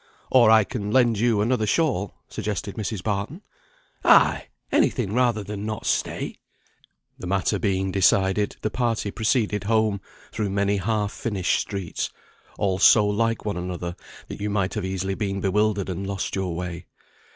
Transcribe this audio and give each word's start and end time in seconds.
"Or 0.31 0.49
I 0.49 0.63
can 0.63 0.89
lend 0.89 1.19
you 1.19 1.41
another 1.41 1.67
shawl," 1.67 2.15
suggested 2.27 2.73
Mrs. 2.73 3.03
Barton. 3.03 3.43
"Ay, 4.03 4.47
any 4.71 4.89
thing 4.89 5.13
rather 5.13 5.43
than 5.43 5.63
not 5.63 5.85
stay." 5.85 6.37
The 7.19 7.27
matter 7.27 7.59
being 7.59 7.91
decided, 7.91 8.55
the 8.61 8.71
party 8.71 9.11
proceeded 9.11 9.65
home, 9.65 10.01
through 10.31 10.49
many 10.49 10.77
half 10.77 11.11
finished 11.11 11.59
streets, 11.61 12.09
all 12.57 12.79
so 12.79 13.05
like 13.05 13.45
one 13.45 13.57
another 13.57 13.95
that 14.27 14.41
you 14.41 14.49
might 14.49 14.73
have 14.73 14.85
easily 14.85 15.13
been 15.13 15.39
bewildered 15.39 15.87
and 15.87 16.07
lost 16.07 16.35
your 16.35 16.55
way. 16.55 16.87